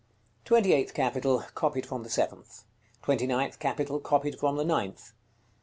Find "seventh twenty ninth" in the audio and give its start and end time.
2.09-3.59